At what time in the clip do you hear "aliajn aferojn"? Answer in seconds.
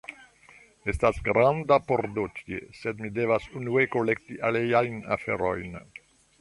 4.51-5.81